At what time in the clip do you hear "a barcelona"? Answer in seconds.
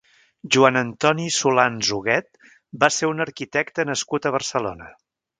4.27-4.89